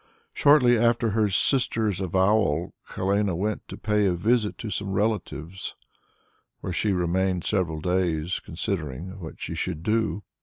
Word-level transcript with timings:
Shortly 0.33 0.79
after 0.79 1.11
her 1.11 1.29
sister's 1.29 2.01
avowal, 2.01 2.73
Helene 2.95 3.37
went 3.37 3.67
to 3.67 3.77
pay 3.77 4.07
a 4.07 4.13
visit 4.15 4.57
to 4.57 4.71
some 4.71 4.93
relatives, 4.93 5.75
where 6.61 6.73
she 6.73 6.91
remained 6.91 7.43
several 7.43 7.79
days, 7.81 8.39
considering 8.39 9.19
what 9.19 9.39
she 9.39 9.53
should 9.53 9.83
do. 9.83 10.23